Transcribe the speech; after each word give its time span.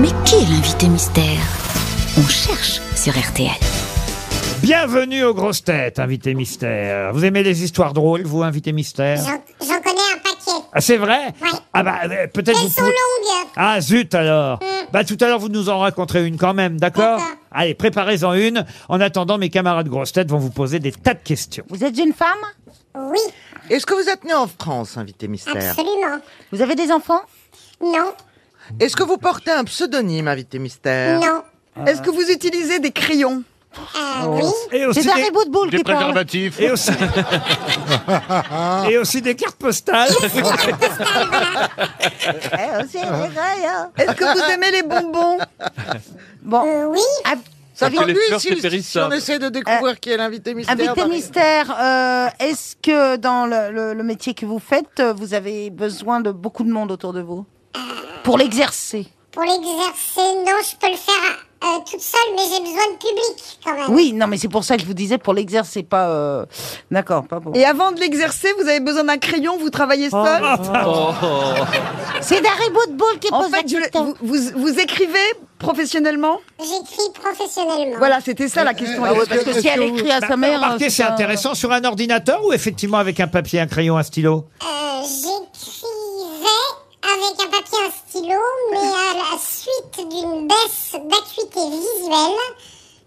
Mais 0.00 0.08
qui 0.24 0.36
est 0.36 0.48
l'invité 0.48 0.88
mystère? 0.88 1.40
On 2.18 2.26
cherche 2.28 2.80
sur 2.94 3.12
RTL. 3.18 3.50
Bienvenue 4.62 5.24
aux 5.24 5.34
grosses 5.34 5.62
têtes, 5.64 5.98
invité 5.98 6.34
mystère. 6.34 7.12
Vous 7.12 7.24
aimez 7.24 7.42
les 7.42 7.62
histoires 7.62 7.92
drôles, 7.94 8.22
vous, 8.24 8.42
invité 8.42 8.72
mystère? 8.72 9.16
J'en 9.18 9.66
j'en 9.66 9.80
connais 9.80 10.00
un 10.14 10.18
paquet. 10.18 10.66
Ah, 10.72 10.80
c'est 10.80 10.96
vrai? 10.96 11.26
Ouais. 11.42 11.48
Ah 11.72 11.82
bah, 11.82 11.98
euh, 12.04 12.26
peut-être 12.26 12.56
vous 12.58 12.66
Elles 12.66 12.70
sont 12.72 12.80
pouvez- 12.80 12.90
longues. 12.92 13.46
Ah, 13.56 13.80
zut 13.80 14.14
alors 14.14 14.58
Bah, 14.92 15.04
tout 15.04 15.16
à 15.20 15.26
l'heure, 15.26 15.38
vous 15.38 15.48
nous 15.48 15.68
en 15.68 15.78
raconterez 15.80 16.26
une 16.26 16.36
quand 16.38 16.54
même, 16.54 16.78
d'accord? 16.78 17.18
D'accord. 17.18 17.34
Allez, 17.52 17.74
préparez-en 17.74 18.34
une. 18.34 18.64
En 18.88 19.00
attendant, 19.00 19.38
mes 19.38 19.48
camarades 19.50 19.88
grosses 19.88 20.12
têtes 20.12 20.30
vont 20.30 20.38
vous 20.38 20.50
poser 20.50 20.78
des 20.80 20.92
tas 20.92 21.14
de 21.14 21.20
questions. 21.22 21.64
Vous 21.70 21.82
êtes 21.84 21.96
une 21.98 22.12
femme? 22.12 22.28
Oui, 22.96 23.18
Est-ce 23.70 23.86
que 23.86 23.94
vous 23.94 24.08
êtes 24.08 24.24
né 24.24 24.34
en 24.34 24.46
France, 24.48 24.96
invité 24.96 25.28
mystère? 25.28 25.56
Absolument. 25.56 26.18
Vous 26.52 26.62
avez 26.62 26.74
des 26.74 26.90
enfants? 26.90 27.20
Non, 27.80 28.12
Est-ce 28.80 28.96
que 28.96 29.02
vous 29.02 29.18
portez 29.18 29.50
un 29.50 29.64
pseudonyme, 29.64 30.28
invité 30.28 30.58
mystère 30.58 31.20
non. 31.20 31.42
Est-ce 31.86 32.02
que 32.02 32.10
vous 32.10 32.28
utilisez 32.30 32.80
des 32.80 32.90
crayons 32.90 33.42
Euh, 33.96 34.26
oui, 34.26 34.42
Et 34.72 34.84
aussi 34.86 35.02
C'est 35.02 35.10
un 35.12 35.16
des... 35.16 35.24
reboot 35.24 35.50
boule 35.50 35.70
Des 35.70 35.78
qui 35.78 35.84
parle. 35.84 35.96
préservatifs. 35.98 36.58
Et 36.60 36.70
aussi... 36.70 36.90
et 38.90 38.98
aussi 38.98 39.22
des 39.22 39.34
cartes 39.36 39.56
postales. 39.56 40.10
Eh, 42.30 42.84
aussi, 42.84 42.98
les 42.98 43.34
crayons. 43.34 43.90
Est-ce 43.96 44.12
que 44.12 44.24
vous 44.24 44.52
aimez 44.52 44.70
les 44.70 44.82
bonbons 44.82 45.38
Bon, 46.42 46.66
euh, 46.66 46.86
oui. 46.86 47.00
ah, 47.24 47.34
Ça 47.74 47.90
que 47.90 48.04
les 48.04 48.14
fleurs, 48.14 48.40
si, 48.40 48.48
c'est 48.48 48.56
si 48.56 48.60
périssable. 48.62 49.14
on 49.14 49.16
essaie 49.16 49.38
de 49.38 49.48
découvrir 49.48 49.98
qui 50.00 50.10
est 50.10 50.16
l'invité 50.16 50.54
mystère 50.54 50.74
invité 50.78 51.06
mystère, 51.08 51.76
euh, 51.80 52.28
est-ce 52.40 52.76
que 52.76 53.16
dans 53.16 53.46
le, 53.46 53.70
le- 53.72 53.94
le 53.94 54.02
métier 54.02 54.34
que 54.34 54.46
vous 54.46 54.58
faites, 54.58 55.00
euh, 55.00 55.12
vous 55.12 55.34
avez 55.34 55.70
besoin 55.70 56.20
de 56.20 56.32
beaucoup 56.32 56.64
de 56.64 56.70
monde 56.72 56.90
autour 56.90 57.12
de 57.12 57.20
vous? 57.20 57.44
Pour 58.24 58.38
l'exercer 58.38 59.06
Pour 59.32 59.42
l'exercer, 59.42 60.34
non, 60.46 60.52
je 60.62 60.76
peux 60.80 60.90
le 60.90 60.96
faire 60.96 61.44
euh, 61.64 61.78
toute 61.90 62.00
seule, 62.00 62.20
mais 62.36 62.42
j'ai 62.44 62.60
besoin 62.60 62.86
de 62.92 62.98
public 62.98 63.58
quand 63.64 63.74
même. 63.74 63.90
Oui, 63.90 64.12
non, 64.12 64.28
mais 64.28 64.36
c'est 64.38 64.46
pour 64.48 64.62
ça 64.62 64.76
que 64.76 64.82
je 64.82 64.86
vous 64.86 64.94
disais 64.94 65.18
pour 65.18 65.34
l'exercer, 65.34 65.82
pas. 65.82 66.08
euh, 66.08 66.46
D'accord, 66.90 67.24
pas 67.26 67.40
pour. 67.40 67.56
Et 67.56 67.64
avant 67.64 67.90
de 67.90 67.98
l'exercer, 67.98 68.52
vous 68.60 68.68
avez 68.68 68.78
besoin 68.80 69.02
d'un 69.04 69.18
crayon, 69.18 69.56
vous 69.58 69.68
travaillez 69.70 70.08
seul 70.08 70.22
C'est 72.20 72.40
d'un 72.40 72.50
reboot 72.50 72.96
boule 72.96 73.18
qui 73.20 73.32
En 73.32 73.42
pose 73.42 73.50
la 73.50 73.58
fait, 73.58 73.68
je- 73.68 73.76
question. 73.76 74.14
vous, 74.22 74.34
vous, 74.34 74.50
vous 74.56 74.78
écrivez 74.80 75.18
professionnellement 75.58 76.38
J'écris 76.60 77.10
professionnellement. 77.14 77.98
Voilà, 77.98 78.20
c'était 78.20 78.48
ça 78.48 78.62
la 78.64 78.74
question. 78.74 79.02
Ah 79.04 79.12
ouais, 79.12 79.24
parce 79.28 79.42
que 79.44 79.60
si 79.60 79.66
elle 79.68 79.82
écrit 79.82 80.10
à 80.12 80.20
sa 80.20 80.36
mère. 80.36 80.60
Remarquez, 80.60 80.86
euh, 80.86 80.90
c'est 80.90 81.02
intéressant. 81.02 81.54
Sur 81.54 81.72
un 81.72 81.82
ordinateur 81.84 82.44
ou 82.44 82.52
effectivement 82.52 82.98
avec 82.98 83.18
un 83.20 83.26
papier, 83.28 83.60
un 83.60 83.66
crayon, 83.66 83.96
un 83.98 84.02
stylo? 84.02 84.44
Euh, 84.62 85.02
avec 87.26 87.40
un 87.40 87.50
papier 87.50 87.78
et 87.78 87.86
un 87.86 87.90
stylo, 87.90 88.40
mais 88.72 88.78
à 88.78 89.14
la 89.14 89.38
suite 89.38 90.08
d'une 90.08 90.46
baisse 90.48 90.92
d'acuité 90.92 91.60
visuelle, 91.70 92.38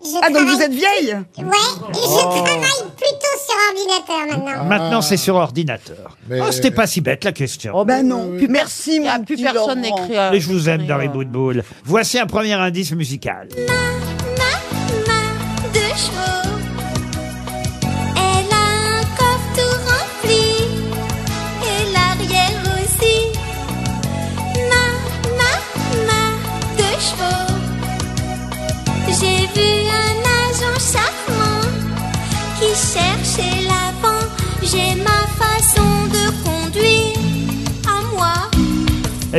je 0.04 0.18
Ah, 0.22 0.28
donc 0.30 0.38
travaille- 0.38 0.56
vous 0.56 0.62
êtes 0.62 0.72
vieille? 0.74 1.14
Ouais, 1.14 1.44
et 1.44 1.94
je 1.94 2.22
travaille 2.22 2.92
plutôt 2.98 3.36
sur 3.46 3.56
ordinateur 3.70 4.40
maintenant. 4.40 4.66
Maintenant, 4.66 5.02
c'est 5.02 5.18
sur 5.18 5.36
ordinateur. 5.36 6.18
Oh, 6.32 6.52
C'était 6.52 6.72
pas 6.72 6.88
si 6.88 7.02
bête 7.02 7.24
la 7.24 7.32
question. 7.34 7.74
Oh, 7.76 7.86
Ben 7.86 8.08
non. 8.08 8.36
Plus 8.38 8.48
merci, 8.48 9.00
mon 9.00 9.24
plus 9.24 9.36
petit 9.36 9.44
personne 9.44 9.82
Laurent. 9.84 10.00
n'écrit. 10.02 10.18
à- 10.18 10.34
Et 10.34 10.40
je 10.40 10.48
vous 10.52 10.68
aime, 10.70 10.86
Dari 10.88 11.08
Boudboul. 11.08 11.64
Voici 11.86 12.18
un 12.20 12.26
premier 12.26 12.54
indice 12.54 12.92
musical. 12.94 13.48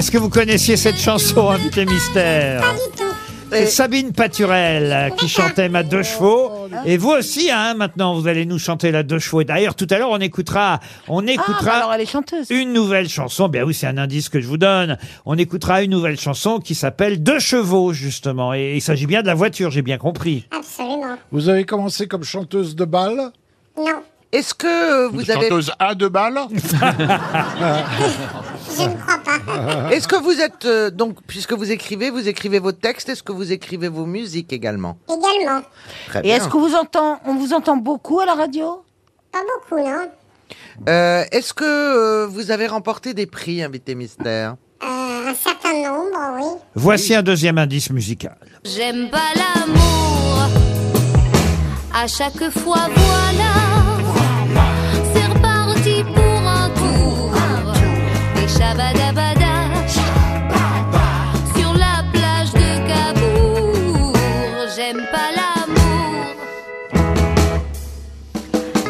Est-ce 0.02 0.10
que 0.10 0.18
vous 0.18 0.30
connaissiez 0.30 0.76
cette 0.76 0.98
chanson, 0.98 1.48
invité 1.50 1.86
mystère 1.86 2.60
Pas 2.60 2.72
du 2.72 2.96
tout. 2.96 3.14
C'est 3.52 3.66
Sabine 3.66 4.10
Paturel 4.10 4.90
euh, 4.92 5.10
qui 5.10 5.28
chantait 5.28 5.68
Ma 5.68 5.84
deux 5.84 6.02
chevaux. 6.02 6.50
Et 6.84 6.96
vous 6.96 7.10
aussi, 7.10 7.52
hein, 7.52 7.74
maintenant, 7.74 8.18
vous 8.18 8.26
allez 8.26 8.44
nous 8.44 8.58
chanter 8.58 8.90
la 8.90 9.04
deux 9.04 9.20
chevaux. 9.20 9.42
Et 9.42 9.44
d'ailleurs, 9.44 9.76
tout 9.76 9.86
à 9.90 9.98
l'heure, 9.98 10.10
on 10.10 10.18
écoutera, 10.18 10.80
on 11.06 11.20
Ah, 11.20 11.26
bah 11.26 11.32
écoutera 11.34 11.72
alors 11.76 11.92
elle 11.94 12.00
est 12.00 12.10
chanteuse. 12.10 12.48
une 12.50 12.72
nouvelle 12.72 13.08
chanson. 13.08 13.48
Ben 13.48 13.62
oui, 13.62 13.74
c'est 13.74 13.86
un 13.86 13.96
indice 13.96 14.28
que 14.28 14.40
je 14.40 14.48
vous 14.48 14.58
donne. 14.58 14.98
On 15.24 15.38
écoutera 15.38 15.84
une 15.84 15.92
nouvelle 15.92 16.18
chanson 16.18 16.58
qui 16.58 16.74
s'appelle 16.74 17.22
Deux 17.22 17.38
chevaux, 17.38 17.92
justement. 17.92 18.54
Et 18.54 18.74
il 18.74 18.80
s'agit 18.82 19.06
bien 19.06 19.22
de 19.22 19.28
la 19.28 19.34
voiture, 19.34 19.70
j'ai 19.70 19.82
bien 19.82 19.98
compris. 19.98 20.48
Absolument. 20.50 21.16
Vous 21.30 21.48
avez 21.48 21.64
commencé 21.64 22.08
comme 22.08 22.24
chanteuse 22.24 22.74
de 22.74 22.84
bal? 22.84 23.30
Non, 23.78 24.02
Est-ce 24.32 24.54
que 24.54 24.66
euh, 24.66 25.10
Une 25.10 25.14
vous 25.16 25.30
avez 25.30 25.42
chanteuse 25.48 25.72
à 25.78 25.94
deux 25.94 26.08
balles 26.08 26.38
je 28.76 28.82
ne 28.82 28.94
crois 28.96 29.18
pas. 29.18 29.90
Est-ce 29.92 30.08
que 30.08 30.16
vous 30.16 30.40
êtes 30.40 30.64
euh, 30.64 30.90
donc 30.90 31.18
puisque 31.26 31.52
vous 31.52 31.70
écrivez, 31.70 32.08
vous 32.10 32.26
écrivez 32.28 32.58
vos 32.58 32.72
textes, 32.72 33.08
est-ce 33.10 33.22
que 33.22 33.32
vous 33.32 33.52
écrivez 33.52 33.88
vos 33.88 34.06
musiques 34.06 34.52
également? 34.52 34.96
Également. 35.08 35.60
Très 36.08 36.20
Et 36.20 36.22
bien. 36.22 36.36
est-ce 36.36 36.48
que 36.48 36.56
vous 36.56 36.74
entend, 36.74 37.20
on 37.26 37.34
vous 37.34 37.52
entend 37.52 37.76
beaucoup 37.76 38.20
à 38.20 38.26
la 38.26 38.34
radio? 38.34 38.82
Pas 39.30 39.40
beaucoup, 39.40 39.82
non 39.82 40.08
Euh, 40.88 41.24
est-ce 41.30 41.52
que 41.52 41.64
euh, 41.64 42.26
vous 42.26 42.50
avez 42.50 42.66
remporté 42.66 43.12
des 43.14 43.26
prix, 43.26 43.62
invité 43.62 43.94
mystère? 43.94 44.56
Euh, 44.82 45.28
Un 45.28 45.34
certain 45.34 45.74
nombre, 45.74 46.18
oui. 46.38 46.44
Voici 46.74 47.14
un 47.14 47.22
deuxième 47.22 47.58
indice 47.58 47.90
musical. 47.90 48.36
J'aime 48.64 49.10
pas 49.10 49.28
l'amour. 49.36 50.48
À 51.94 52.06
chaque 52.06 52.48
fois, 52.50 52.88
voilà. 52.96 53.51
Shabadabada. 58.58 59.54
Sur 61.56 61.72
la 61.74 62.04
plage 62.12 62.52
de 62.52 62.68
Cabourg. 62.88 64.16
J'aime 64.76 65.02
pas 65.12 65.30
l'amour. 65.36 66.26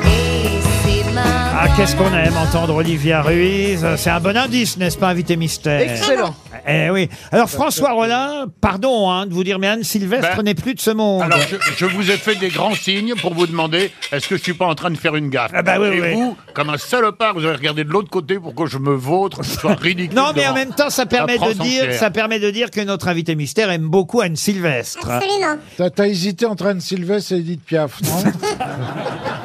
Et 0.05 0.61
c'est 0.84 1.05
ma. 1.12 1.23
Ah, 1.61 1.69
qu'est-ce 1.77 1.95
qu'on 1.97 2.12
aime 2.15 2.37
entendre 2.37 2.75
Olivia 2.75 3.23
Ruiz? 3.23 3.87
C'est 3.97 4.11
un 4.11 4.21
bon 4.21 4.37
indice, 4.37 4.77
n'est-ce 4.77 4.99
pas, 4.99 5.09
invité 5.09 5.37
mystère? 5.37 5.81
Excellent. 5.81 6.34
Eh 6.67 6.91
oui. 6.91 7.09
Alors, 7.33 7.50
François 7.50 7.93
Rollin, 7.93 8.47
pardon 8.61 9.11
hein, 9.11 9.27
de 9.27 9.33
vous 9.34 9.45
dire, 9.45 9.59
mais 9.59 9.67
Anne 9.69 9.83
Sylvestre 9.83 10.37
Ben, 10.37 10.43
n'est 10.45 10.55
plus 10.55 10.75
de 10.75 10.81
ce 10.81 10.91
monde. 10.91 11.23
Alors, 11.23 11.39
je, 11.41 11.56
je 11.77 11.87
vous 11.87 12.11
ai 12.11 12.17
fait 12.17 12.37
des 12.37 12.49
grands 12.49 12.75
signes 12.75 13.15
pour 13.21 13.34
vous 13.34 13.47
demander 13.47 13.91
est-ce 14.12 14.28
que 14.28 14.37
je 14.37 14.43
suis 14.43 14.55
pas 14.55 14.67
en 14.67 14.75
train 14.75 14.91
de 14.91 14.97
faire 14.97 15.17
une 15.17 15.28
gaffe? 15.28 15.50
Ah 15.55 15.62
bah 15.62 15.77
oui, 15.81 15.89
Et 15.89 16.00
oui. 16.00 16.12
vous, 16.15 16.37
comme 16.55 16.71
un 16.71 16.78
salopard, 16.78 17.34
vous 17.34 17.45
avez 17.45 17.56
regardé 17.56 17.84
de 17.84 17.91
l'autre 17.91 18.11
côté 18.11 18.39
pour 18.39 18.55
que 18.55 18.67
je 18.67 18.78
me 18.78 18.95
vautre, 18.95 19.41
que 19.41 19.47
ce 19.47 19.59
soit 19.59 19.75
ridicule. 19.75 20.17
Non, 20.17 20.33
mais 20.34 20.43
en 20.47 20.53
devant 20.53 20.55
même 20.55 20.75
temps, 20.75 20.91
ça 20.91 21.06
permet 21.06 21.34
de 21.34 21.39
France 21.43 21.56
dire, 21.59 21.83
entière. 21.83 21.99
ça 21.99 22.11
permet 22.11 22.39
de 22.39 22.50
dire 22.50 22.71
que 22.71 22.81
notre 22.81 23.09
invité 23.09 23.34
mystère 23.34 23.71
aime 23.71 23.89
beaucoup 23.89 24.21
Anne 24.21 24.37
Sylvestre. 24.37 25.09
Absolument. 25.11 25.56
T'as 25.77 25.91
t'as 25.91 26.06
hésité 26.06 26.47
entre 26.47 26.67
Anne 26.67 26.81
Sylvestre 26.81 27.33
et 27.33 27.37
Edith 27.39 27.65
Piaf, 27.65 28.00
non? 28.03 28.23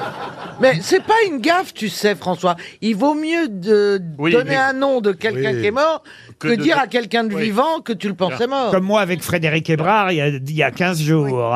Mais 0.59 0.79
c'est 0.81 1.03
pas 1.03 1.13
une 1.27 1.39
gaffe, 1.39 1.73
tu 1.73 1.89
sais, 1.89 2.15
François. 2.15 2.55
Il 2.81 2.95
vaut 2.95 3.13
mieux 3.13 3.47
de 3.47 4.01
Oui, 4.17 4.31
donner 4.31 4.51
mais- 4.51 4.55
un 4.55 4.73
nom 4.73 5.01
de 5.01 5.11
quelqu'un 5.11 5.51
Oui. 5.53 5.61
qui 5.61 5.67
est 5.67 5.71
mort 5.71 6.03
que, 6.39 6.47
Que 6.49 6.55
de- 6.55 6.61
dire 6.61 6.77
à 6.79 6.87
quelqu'un 6.87 7.23
de 7.23 7.33
Oui. 7.35 7.43
vivant 7.43 7.79
que 7.83 7.93
tu 7.93 8.07
le 8.07 8.13
pensais 8.15 8.47
mort. 8.47 8.71
Comme 8.71 8.83
moi 8.85 9.01
avec 9.01 9.21
Frédéric 9.23 9.69
Hébrard 9.69 10.11
il 10.11 10.15
y 10.17 10.21
a, 10.21 10.27
il 10.27 10.51
y 10.55 10.63
a 10.63 10.71
15 10.71 11.01
jours. 11.01 11.55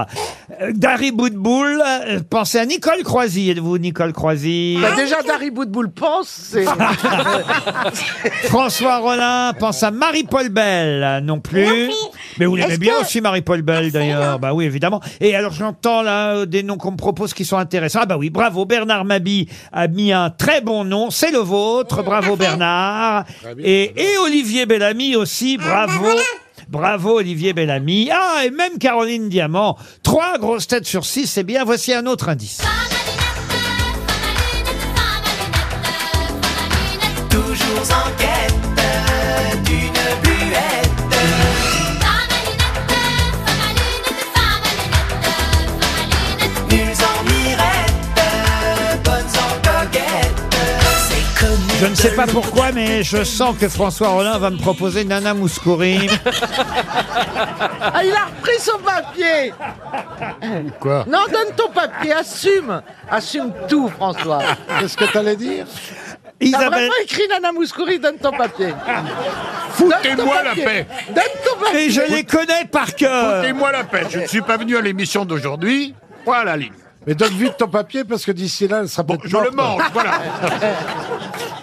Euh, 0.62 0.72
Dari 0.74 1.12
Boudboul, 1.12 1.82
euh, 1.86 2.20
pensez 2.30 2.60
à 2.60 2.66
Nicole 2.66 3.04
Croisy. 3.04 3.50
Êtes-vous 3.50 3.78
Nicole 3.78 4.14
Croisy 4.14 4.78
Bah 4.82 4.96
déjà, 4.96 5.22
Dari 5.24 5.50
Boudboul 5.52 5.92
pense, 5.92 6.28
c'est... 6.28 6.66
François 8.46 8.98
Rollin 8.98 9.54
pense 9.60 9.84
à 9.84 9.92
Marie-Paul 9.92 10.50
Bell. 10.50 11.22
Non 11.24 11.40
plus. 11.40 11.90
Mais 12.42 12.48
vous 12.48 12.56
l'aimez 12.56 12.72
Est-ce 12.72 12.80
bien 12.80 12.96
que- 12.96 13.02
aussi 13.02 13.22
Marie-Paul 13.22 13.62
Bell 13.62 13.92
d'ailleurs. 13.92 14.40
Bah 14.40 14.52
oui, 14.54 14.66
évidemment. 14.66 15.00
Et 15.20 15.36
alors 15.36 15.54
j'entends 15.54 16.02
là 16.02 16.38
euh, 16.38 16.46
des 16.48 16.64
noms 16.64 16.78
qu'on 16.78 16.92
me 16.92 16.98
propose 16.98 17.36
qui 17.36 17.46
sont 17.46 17.58
intéressants. 17.58 18.00
Ah 18.02 18.06
bah 18.08 18.18
oui, 18.18 18.32
bravo. 18.32 18.66
Bernard 18.66 19.06
Mabi 19.06 19.48
a 19.72 19.88
mis 19.88 20.12
un 20.12 20.32
très 20.32 20.60
bon 20.62 20.84
nom. 20.84 21.12
C'est 21.12 21.30
le 21.32 21.38
vôtre. 21.38 22.02
Bravo 22.02 22.36
Bernard. 22.36 23.26
Et, 23.60 23.94
et 23.96 24.18
Olivier 24.18 24.66
Bellamy 24.66 25.16
aussi. 25.16 25.58
Bravo. 25.58 26.08
Bravo 26.68 27.18
Olivier 27.20 27.54
Bellamy. 27.54 28.10
Ah, 28.12 28.44
et 28.46 28.50
même 28.50 28.80
Caroline 28.80 29.30
Diamant. 29.30 29.78
Trois 30.02 30.40
grosses 30.40 30.66
têtes 30.68 30.88
sur 30.88 31.06
six, 31.06 31.28
c'est 31.28 31.44
bien. 31.44 31.64
Voici 31.64 31.94
un 31.94 32.08
autre 32.08 32.28
indice. 32.28 32.62
Toujours 37.30 37.88
en 37.92 38.10
quête 38.18 38.56
d'une 39.66 40.31
Je 51.82 51.88
ne 51.88 51.96
sais 51.96 52.12
pas 52.12 52.28
pourquoi, 52.28 52.72
mais 52.72 53.02
je 53.02 53.24
sens 53.24 53.58
que 53.58 53.68
François 53.68 54.10
Rollin 54.10 54.38
va 54.38 54.52
me 54.52 54.58
proposer 54.58 55.04
Nana 55.04 55.34
Mouskouri. 55.34 56.08
Ah, 57.82 58.04
il 58.04 58.14
a 58.14 58.26
repris 58.26 58.60
son 58.60 58.78
papier 58.78 59.52
Quoi 60.80 61.06
Non, 61.10 61.22
donne 61.32 61.56
ton 61.58 61.70
papier, 61.72 62.14
assume 62.14 62.84
Assume 63.10 63.52
tout, 63.68 63.90
François 63.90 64.44
Qu'est-ce 64.80 64.96
que 64.96 65.06
t'allais 65.06 65.36
dire 65.36 65.66
T'as 66.40 66.46
Isabelle, 66.46 66.70
vraiment 66.70 66.94
écrit 67.04 67.28
Nana 67.28 67.52
Mouskouri, 67.52 67.98
donne 67.98 68.18
ton 68.18 68.32
papier 68.32 68.76
Foutez-moi 69.72 70.44
la 70.44 70.54
paix 70.54 70.86
Donne 71.08 71.24
ton 71.44 71.66
papier 71.66 71.86
et 71.86 71.90
je 71.90 72.02
les 72.02 72.24
connais 72.24 72.66
par 72.72 72.94
cœur. 72.94 73.38
Foutez-moi 73.38 73.72
la 73.72 73.84
paix 73.86 74.04
Je 74.08 74.20
ne 74.20 74.28
suis 74.28 74.42
pas 74.42 74.58
venu 74.58 74.78
à 74.78 74.82
l'émission 74.82 75.26
d'aujourd'hui. 75.26 75.96
Voilà 76.26 76.44
la 76.52 76.58
ligne. 76.58 76.74
Mais 77.08 77.16
donne 77.16 77.34
vite 77.34 77.58
ton 77.58 77.68
papier 77.68 78.04
parce 78.04 78.24
que 78.24 78.32
d'ici 78.32 78.68
là, 78.68 78.82
elle 78.82 78.90
sera 78.90 79.02
Bon, 79.02 79.18
peut-être 79.18 79.32
je 79.32 79.38
le 79.38 79.50
morte. 79.50 79.80
mange, 79.80 79.90
voilà. 79.94 80.12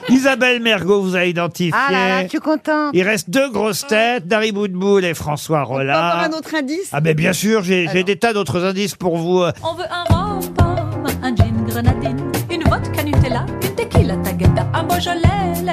Isabelle 0.15 0.61
Mergot 0.61 1.03
vous 1.03 1.17
a 1.17 1.25
identifié. 1.25 1.73
Ah 1.75 1.93
là 1.93 2.09
là, 2.09 2.23
je 2.25 2.29
suis 2.29 2.39
contente. 2.39 2.91
Il 2.93 3.03
reste 3.03 3.31
deux 3.31 3.51
grosses 3.51 3.87
têtes, 3.87 4.27
Dari 4.27 4.53
Boudboul 4.53 5.05
et 5.05 5.15
François 5.15 5.63
On 5.69 5.75
peut 5.77 5.81
avoir 5.89 6.15
Rollin. 6.23 6.31
un 6.31 6.39
autre 6.39 6.55
indice 6.55 6.89
Ah 6.93 7.01
ben 7.01 7.15
bien 7.15 7.33
sûr, 7.33 7.63
j'ai 7.63 7.89
j'ai 7.93 8.05
des 8.05 8.17
tas 8.17 8.33
d'autres 8.33 8.65
indices 8.65 8.95
pour 8.95 9.17
vous. 9.17 9.43
euh, 9.43 9.53
On 9.63 9.75
veut 9.75 9.85
un 9.91 10.05
rhum 10.15 10.41
pomme, 10.55 11.07
un 11.23 11.35
gin 11.35 11.65
grenadine, 11.67 12.17
une 12.51 12.63
vodka 12.65 13.03
Nutella, 13.03 13.47
une 13.63 13.75
tequila 13.75 14.17
tagada, 14.17 14.67
un 14.75 14.83
Beaujolais 14.85 15.63
lait, 15.65 15.73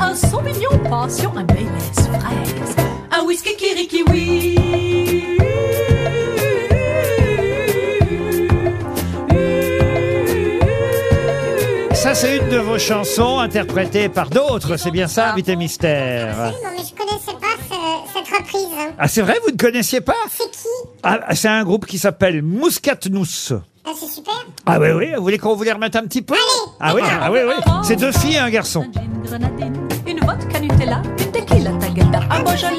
un 0.00 0.14
Sauvignon 0.14 0.78
passion, 0.90 1.32
un 1.36 1.44
Baileys 1.44 1.92
fraise, 1.94 2.76
un 3.10 3.24
whisky 3.26 3.54
kirikiwi. 3.56 4.97
C'est 12.20 12.36
une 12.38 12.48
de 12.48 12.58
vos 12.58 12.78
chansons 12.78 13.38
interprétées 13.38 14.08
par 14.08 14.28
d'autres, 14.30 14.76
c'est 14.76 14.90
bien 14.90 15.06
ça, 15.08 15.32
Invité 15.32 15.56
Mystère 15.56 16.36
Non, 16.36 16.52
mais 16.76 16.82
je 16.84 16.94
connaissais 16.94 17.32
pas 17.40 17.56
ce- 17.68 18.12
cette 18.12 18.36
reprise. 18.36 18.94
Ah, 18.98 19.08
c'est 19.08 19.22
vrai, 19.22 19.34
vous 19.44 19.52
ne 19.52 19.56
connaissiez 19.56 20.00
pas 20.00 20.14
C'est 20.30 20.50
qui 20.50 20.58
Ah, 21.02 21.34
c'est 21.34 21.48
un 21.48 21.62
groupe 21.64 21.86
qui 21.86 21.98
s'appelle 21.98 22.42
Mouscatnous. 22.42 23.52
Ah, 23.86 23.90
c'est 23.98 24.06
super. 24.08 24.34
Ah 24.66 24.78
oui, 24.80 24.88
oui, 24.90 25.06
vous 25.16 25.22
voulez 25.22 25.38
qu'on 25.38 25.54
vous 25.54 25.62
les 25.62 25.72
remette 25.72 25.96
un 25.96 26.02
petit 26.02 26.22
peu 26.22 26.34
Ah 26.80 26.94
oui, 26.94 27.02
ah 27.04 27.30
oui, 27.32 27.40
oui. 27.46 27.54
C'est 27.84 27.96
deux 27.96 28.12
filles 28.12 28.34
et 28.34 28.38
un 28.38 28.50
garçon. 28.50 28.84
Un 28.88 28.92
gin 28.92 29.22
grenadine, 29.24 29.88
une 30.06 30.20
vodka 30.20 30.60
Nutella, 30.60 31.02
une 31.18 31.30
tequila 31.32 31.70
tagada, 31.80 32.20
un 32.30 32.40
Beaujolais 32.42 32.74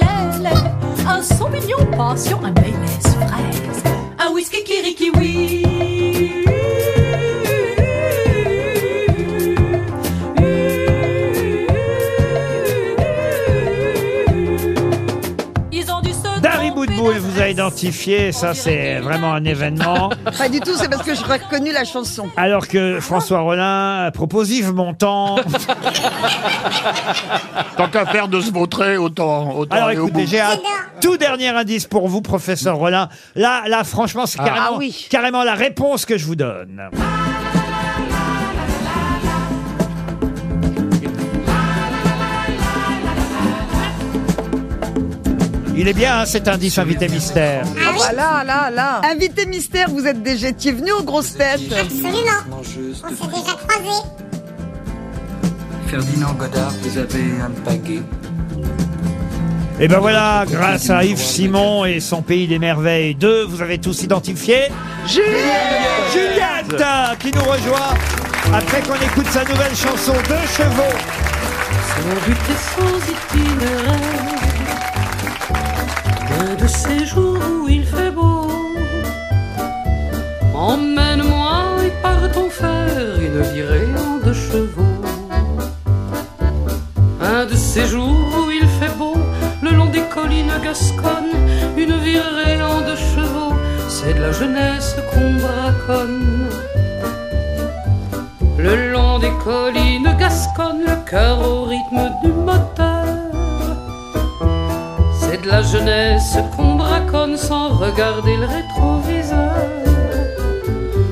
un 1.08 1.22
Sauvignon 1.24 1.86
passion, 1.98 2.40
un 2.44 2.52
Baileys 2.52 3.02
fraise, 3.02 3.84
un 4.20 4.32
whisky 4.34 4.64
kirikiwi. 4.64 5.19
Identifié, 17.50 18.32
ça 18.32 18.54
c'est 18.54 19.00
vraiment 19.00 19.34
un 19.34 19.44
événement. 19.44 20.10
Pas 20.38 20.50
du 20.50 20.60
tout, 20.60 20.76
c'est 20.76 20.88
parce 20.90 21.04
que 21.04 21.16
j'aurais 21.16 21.38
reconnu 21.38 21.72
la 21.72 21.84
chanson. 21.84 22.28
Alors 22.38 22.68
que 22.68 23.00
François 23.00 23.40
Rollin 23.40 24.12
propose 24.14 24.52
Yves 24.52 24.74
Montand. 24.74 25.38
Tant 27.78 27.88
qu'à 27.88 28.06
faire 28.06 28.28
de 28.28 28.40
se 28.42 28.52
vautrer, 28.52 28.98
autant, 28.98 29.56
autant 29.56 29.76
Alors 29.76 29.90
aller 29.90 29.98
au 30.00 30.08
écoutez, 30.08 30.24
bout. 30.26 30.30
j'ai 30.30 30.42
un 30.42 30.58
tout 31.02 31.18
dernier 31.18 31.48
indice 31.50 31.86
pour 31.88 32.08
vous, 32.08 32.22
professeur 32.22 32.78
Rollin. 32.78 33.10
Là, 33.36 33.64
là, 33.68 33.84
franchement, 33.84 34.26
c'est 34.26 34.38
carrément, 34.38 34.68
Ah 34.74 34.78
oui. 34.78 35.08
carrément 35.10 35.44
la 35.44 35.56
réponse 35.56 36.06
que 36.06 36.18
je 36.18 36.26
vous 36.26 36.36
donne. 36.36 36.82
Il 45.82 45.88
est 45.88 45.94
bien, 45.94 46.20
hein, 46.20 46.26
cet 46.26 46.50
indice 46.50 46.78
invité 46.78 47.08
mystère. 47.08 47.64
Ah 47.78 47.92
voilà, 47.96 48.44
là, 48.44 48.70
là. 48.70 49.00
Invité 49.10 49.46
mystère, 49.46 49.90
vous 49.90 50.06
êtes 50.06 50.22
déjà 50.22 50.50
étiez 50.50 50.74
venu 50.74 50.92
aux 50.92 51.04
grosses 51.04 51.38
têtes. 51.38 51.72
Absolument. 51.72 52.20
On 52.52 52.62
s'est 52.62 53.28
déjà 53.28 53.54
croisés. 53.54 54.04
Ferdinand 55.88 56.34
Godard, 56.34 56.74
vous 56.82 56.98
avez 56.98 57.24
un 57.42 57.50
baguet. 57.64 58.02
Et 59.80 59.88
ben 59.88 60.00
voilà, 60.00 60.44
grâce 60.52 60.90
à 60.90 61.06
Yves 61.06 61.18
Simon 61.18 61.86
et 61.86 62.02
son 62.02 62.24
Pays 62.24 62.50
des 62.50 62.60
Merveilles 62.60 63.16
2, 63.16 63.46
vous 63.46 63.62
avez 63.62 63.78
tous 63.78 64.04
identifié 64.04 64.64
Juliette 65.08 65.30
Juliette 66.12 66.84
qui 67.20 67.32
nous 67.32 67.44
rejoint 67.44 67.96
après 68.54 68.82
qu'on 68.82 68.96
écoute 68.96 69.28
sa 69.32 69.46
nouvelle 69.46 69.74
chanson 69.74 70.12
Deux 70.28 70.48
chevaux. 70.58 70.98
Sans 71.88 72.28
but 72.28 72.38
et 72.50 72.58
sans 72.76 73.38
itinéraire, 73.40 74.49
un 76.40 76.56
de 76.56 76.68
ces 76.68 77.06
jours 77.06 77.38
où 77.38 77.68
il 77.68 77.86
fait 77.86 78.12
beau. 78.12 78.48
Emmène-moi 80.54 81.56
et 81.86 81.92
partons 82.02 82.50
faire 82.50 83.20
une 83.20 83.42
virée 83.54 83.88
en 83.98 84.26
deux 84.26 84.34
chevaux. 84.34 84.98
Un 87.22 87.46
de 87.46 87.56
ces 87.56 87.86
jours 87.86 88.30
où 88.40 88.52
il 88.52 88.68
fait 88.80 88.96
beau, 88.98 89.18
le 89.62 89.72
long 89.72 89.90
des 89.98 90.06
collines 90.16 90.52
gasconnes, 90.64 91.36
une 91.78 91.96
virée 92.00 92.62
en 92.62 92.80
deux 92.82 93.02
chevaux, 93.14 93.54
c'est 93.88 94.14
de 94.14 94.22
la 94.22 94.32
jeunesse 94.32 94.96
qu'on 95.12 95.32
braconne. 95.46 96.50
Le 98.58 98.92
long 98.92 99.20
des 99.20 99.32
collines 99.44 100.16
gasconnes, 100.18 100.84
le 100.86 100.96
cœur 101.10 101.40
au 101.40 101.64
rythme 101.64 102.12
du 102.24 102.32
la 105.50 105.64
jeunesse 105.64 106.38
qu'on 106.56 106.76
braconne 106.76 107.36
sans 107.36 107.70
regarder 107.70 108.38
le 108.38 108.46
rétroviseur. 108.46 109.56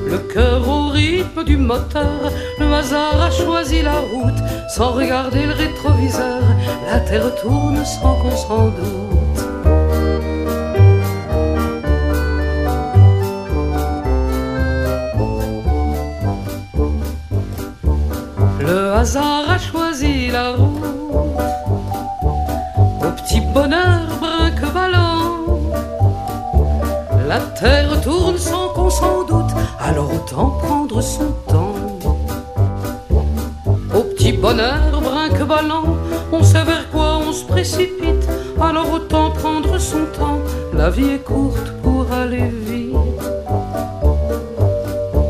Le 0.06 0.18
cœur 0.18 0.68
au 0.68 0.88
rythme 0.88 1.44
du 1.44 1.56
moteur, 1.56 2.20
le 2.60 2.66
hasard 2.72 3.20
a 3.20 3.30
choisi 3.30 3.82
la 3.82 3.98
route 4.12 4.40
sans 4.68 4.92
regarder 4.92 5.44
le 5.46 5.54
rétroviseur. 5.54 6.42
La 6.90 7.00
terre 7.00 7.34
tourne 7.36 7.84
sans 7.84 8.14
qu'on 8.20 8.36
s'en 8.36 8.64
doute. 8.68 9.40
Le 18.60 18.92
hasard 18.92 19.50
a 19.50 19.58
choisi 19.58 20.28
la 20.30 20.50
route 20.52 20.67
La 27.28 27.40
terre 27.40 28.00
tourne 28.00 28.38
sans 28.38 28.68
qu'on 28.70 28.88
s'en 28.88 29.22
doute, 29.22 29.52
alors 29.78 30.10
autant 30.14 30.48
prendre 30.62 30.98
son 31.02 31.30
temps. 31.46 31.74
Au 33.94 34.00
petit 34.00 34.32
bonheur 34.32 34.98
brinque-ballant, 35.02 35.98
on 36.32 36.42
sait 36.42 36.64
vers 36.64 36.88
quoi 36.90 37.18
on 37.18 37.30
se 37.32 37.44
précipite, 37.44 38.26
alors 38.58 38.90
autant 38.90 39.30
prendre 39.32 39.76
son 39.76 40.06
temps. 40.18 40.38
La 40.72 40.88
vie 40.88 41.10
est 41.16 41.22
courte 41.22 41.70
pour 41.82 42.10
aller 42.10 42.48
vite. 42.48 42.96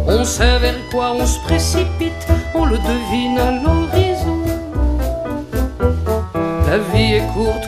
On 0.07 0.23
sait 0.23 0.59
vers 0.61 0.79
quoi 0.93 1.15
on 1.21 1.27
se 1.27 1.41
précipite, 1.41 2.29
on 2.55 2.65
le 2.67 2.79
devine 2.79 3.39
à 3.39 3.51
l'horizon. 3.51 4.39
La 6.71 6.79
vie 6.79 7.15
est 7.15 7.27
courte 7.35 7.68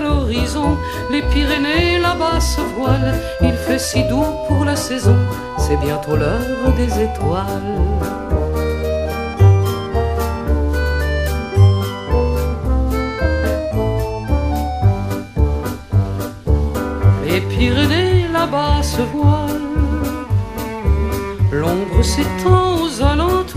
l'horizon, 0.00 0.76
les 1.10 1.22
Pyrénées 1.22 1.98
là-bas 1.98 2.40
se 2.40 2.60
voilent, 2.76 3.14
il 3.42 3.54
fait 3.54 3.78
si 3.78 4.02
doux 4.04 4.24
pour 4.46 4.64
la 4.64 4.76
saison, 4.76 5.16
c'est 5.58 5.76
bientôt 5.76 6.16
l'heure 6.16 6.72
des 6.76 7.02
étoiles. 7.02 7.46
Les 17.24 17.40
Pyrénées 17.40 18.26
là-bas 18.32 18.82
se 18.82 19.02
voilent, 19.14 19.60
l'ombre 21.52 22.02
s'étend 22.02 22.82
aux 22.82 23.02
alentours. 23.02 23.47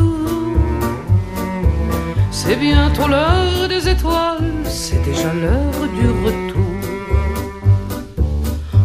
C'est 2.51 2.57
bientôt 2.57 3.07
l'heure 3.07 3.69
des 3.69 3.87
étoiles, 3.87 4.51
c'est 4.65 5.01
déjà 5.03 5.31
l'heure 5.33 5.87
du 5.97 6.07
retour. 6.25 6.81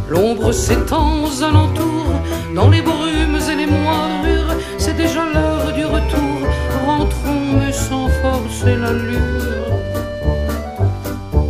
L'ombre 0.09 0.53
s'étend 0.53 1.25
aux 1.25 1.43
alentours, 1.43 2.15
dans 2.55 2.71
les 2.71 2.81
brumes 2.81 3.41
et 3.51 3.57
les 3.57 3.67
moirures, 3.67 4.55
c'est 4.79 4.97
déjà 4.97 5.25
l'heure 5.35 5.73
du 5.73 5.85
retour. 5.85 6.39
Rentrons 6.87 7.59
mais 7.59 7.73
sans 7.73 8.07
forcer 8.23 8.77
l'allure. 8.77 9.81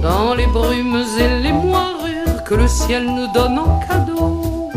Dans 0.00 0.32
les 0.34 0.46
brumes 0.46 1.04
et 1.20 1.42
les 1.42 1.52
moirures 1.52 2.42
que 2.46 2.54
le 2.54 2.66
ciel 2.66 3.04
nous 3.04 3.30
donne 3.34 3.58
en 3.58 3.78
cadeau. 3.86 4.70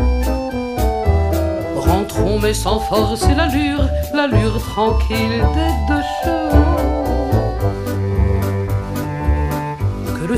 fond 2.12 2.38
mais 2.42 2.54
sans 2.54 2.80
force 2.80 3.22
et 3.24 3.34
l'allure, 3.34 3.88
l'allure 4.12 4.58
tranquille 4.60 5.42
des 5.54 5.72
deux 5.88 6.02
chevaux 6.22 6.69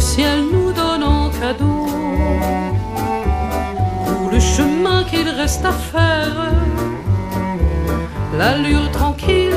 ciel 0.03 0.39
nous 0.53 0.73
donne 0.73 1.05
en 1.05 1.31
cadeau. 1.31 1.87
Pour 4.07 4.31
le 4.31 4.41
chemin 4.41 5.05
qu'il 5.05 5.29
reste 5.29 5.65
à 5.65 5.73
faire, 5.73 6.37
l'allure 8.37 8.91
tranquille 8.91 9.52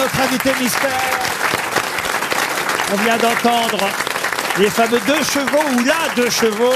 notre 0.00 0.20
invité 0.20 0.50
mystère. 0.62 0.90
On 2.92 2.96
vient 2.96 3.18
d'entendre 3.18 3.84
les 4.58 4.70
fameux 4.70 4.98
deux 5.06 5.22
chevaux 5.22 5.78
ou 5.78 5.84
là 5.84 5.94
deux 6.16 6.30
chevaux. 6.30 6.72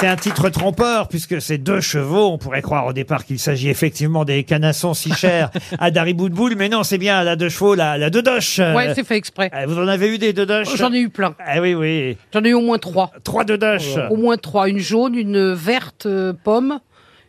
C'est 0.00 0.08
un 0.08 0.16
titre 0.16 0.48
trompeur 0.48 1.06
puisque 1.06 1.40
c'est 1.40 1.58
deux 1.58 1.80
chevaux. 1.80 2.26
On 2.32 2.38
pourrait 2.38 2.60
croire 2.62 2.86
au 2.86 2.92
départ 2.92 3.24
qu'il 3.24 3.38
s'agit 3.38 3.68
effectivement 3.68 4.24
des 4.24 4.42
canassons 4.42 4.94
si 4.94 5.12
chers 5.14 5.50
à 5.78 5.92
Dari 5.92 6.12
Boudboul, 6.12 6.56
mais 6.56 6.68
non, 6.68 6.82
c'est 6.82 6.98
bien 6.98 7.22
la 7.22 7.36
deux 7.36 7.48
chevaux, 7.50 7.76
la, 7.76 7.96
la 7.98 8.10
deux 8.10 8.22
doches. 8.22 8.58
Ouais, 8.58 8.92
c'est 8.96 9.04
fait 9.06 9.16
exprès. 9.16 9.50
Euh, 9.54 9.66
Vous 9.68 9.78
en 9.78 9.86
avez 9.86 10.12
eu 10.12 10.18
des 10.18 10.32
deux 10.32 10.46
doches 10.46 10.74
J'en 10.74 10.92
ai 10.92 10.98
eu 10.98 11.10
plein. 11.10 11.36
Ah 11.38 11.60
oui, 11.60 11.74
oui. 11.74 12.16
J'en 12.32 12.42
ai 12.42 12.48
eu 12.48 12.54
au 12.54 12.60
moins 12.62 12.78
trois. 12.78 13.12
Trois 13.22 13.44
deux 13.44 13.58
doches. 13.58 13.96
Au 14.10 14.16
moins 14.16 14.36
trois. 14.36 14.68
Une 14.68 14.80
jaune, 14.80 15.14
une 15.14 15.52
verte 15.52 16.06
euh, 16.06 16.32
pomme 16.42 16.80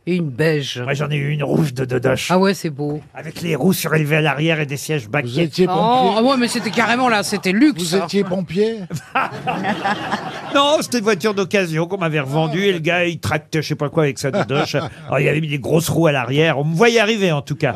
et 0.08 0.16
une 0.16 0.30
beige. 0.30 0.82
Moi, 0.84 0.94
j'en 0.94 1.10
ai 1.10 1.16
eu 1.16 1.32
une 1.32 1.44
rouge 1.44 1.74
de 1.74 1.86
deux 1.86 2.00
doches. 2.00 2.28
Ah 2.30 2.38
ouais, 2.38 2.54
c'est 2.54 2.70
beau. 2.70 3.02
Avec 3.14 3.42
les 3.42 3.56
roues 3.56 3.74
surélevées 3.74 4.18
à 4.18 4.22
l'arrière 4.22 4.60
et 4.60 4.66
des 4.66 4.78
sièges 4.78 5.10
baquets. 5.10 5.44
étiez 5.44 5.66
Oh, 5.68 5.74
pompier 5.74 6.16
ah 6.18 6.24
ouais, 6.24 6.38
mais 6.38 6.48
c'était 6.48 6.70
carrément 6.70 7.10
là, 7.10 7.24
c'était 7.24 7.52
luxe. 7.52 7.82
Vous 7.82 7.96
hein. 7.96 8.04
étiez 8.06 8.24
pompier 8.24 8.80
Non, 10.56 10.78
c'était 10.82 11.00
une 11.00 11.04
voiture 11.04 11.34
d'occasion 11.34 11.88
qu'on 11.88 11.98
m'avait 11.98 12.20
revendue 12.20 12.66
et 12.66 12.74
le 12.74 12.80
gars, 12.80 13.06
il 13.06 13.20
tractait 13.20 13.62
je 13.62 13.70
sais 13.70 13.76
pas 13.76 13.90
quoi 13.90 14.04
avec 14.04 14.20
sa 14.20 14.32
dodoche. 14.32 14.76
Alors, 14.76 14.90
il 15.20 15.28
avait 15.28 15.42
mis 15.42 15.48
des 15.48 15.60
grosses 15.60 15.90
roues 15.90 16.08
à 16.08 16.12
l'arrière. 16.12 16.60
On 16.60 16.64
me 16.64 16.76
voyait 16.76 17.00
arriver, 17.00 17.32
en 17.32 17.42
tout 17.42 17.56
cas. 17.56 17.74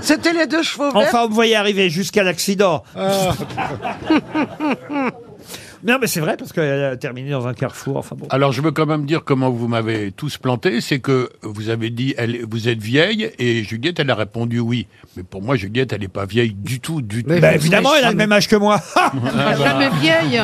C'était 0.00 0.32
les 0.32 0.46
deux 0.46 0.62
chevaux 0.62 0.90
verts 0.90 1.08
Enfin, 1.08 1.24
on 1.24 1.28
me 1.28 1.34
voyait 1.34 1.54
arriver 1.54 1.90
jusqu'à 1.90 2.22
l'accident. 2.22 2.82
Non, 5.84 5.98
mais 6.00 6.06
c'est 6.06 6.20
vrai, 6.20 6.36
parce 6.36 6.52
qu'elle 6.52 6.84
a 6.84 6.96
terminé 6.96 7.30
dans 7.30 7.46
un 7.46 7.54
carrefour. 7.54 7.96
Enfin 7.98 8.16
bon. 8.16 8.26
Alors, 8.30 8.52
je 8.52 8.60
veux 8.62 8.70
quand 8.72 8.86
même 8.86 9.04
dire 9.06 9.22
comment 9.24 9.50
vous 9.50 9.68
m'avez 9.68 10.12
tous 10.12 10.36
planté. 10.38 10.80
C'est 10.80 10.98
que 11.00 11.30
vous 11.42 11.68
avez 11.70 11.90
dit, 11.90 12.14
elle, 12.18 12.44
vous 12.48 12.68
êtes 12.68 12.80
vieille, 12.80 13.30
et 13.38 13.62
Juliette, 13.62 14.00
elle 14.00 14.10
a 14.10 14.14
répondu 14.14 14.58
oui. 14.60 14.86
Mais 15.16 15.22
pour 15.22 15.42
moi, 15.42 15.56
Juliette, 15.56 15.92
elle 15.92 16.00
n'est 16.00 16.08
pas 16.08 16.26
vieille 16.26 16.52
du 16.54 16.80
tout, 16.80 17.00
du 17.02 17.22
tout. 17.22 17.30
Mais 17.30 17.40
Bah, 17.40 17.54
évidemment, 17.54 17.90
elle 17.96 18.04
a 18.04 18.10
le 18.10 18.16
même 18.16 18.32
âge 18.32 18.48
que 18.48 18.56
moi. 18.56 18.80
Ah, 18.96 19.12
bah, 19.14 19.56
jamais 19.56 19.90
vieille. 20.00 20.40